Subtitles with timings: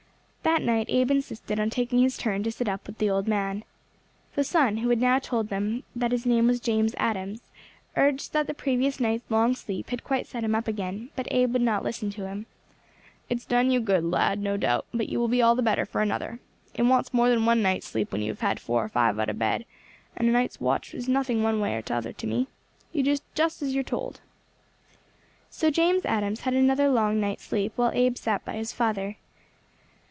[0.43, 3.63] That night Abe insisted on taking his turn to sit up with the old man.
[4.33, 7.41] The son, who had now told them that his name was James Adams,
[7.95, 11.53] urged that the previous night's long sleep had quite set him up again, but Abe
[11.53, 12.47] would not listen to him.
[13.29, 16.01] "It's done you good, lad, no doubt, but ye will be all the better for
[16.01, 16.39] another.
[16.73, 19.29] It wants more than one night's sleep when you have had four or five out
[19.29, 19.63] of bed,
[20.17, 22.47] and a night's watch is nothing one way or other to me.
[22.91, 24.21] You just do as you are told."
[25.51, 29.17] So James Adams had another long night's sleep, while Abe sat by his father.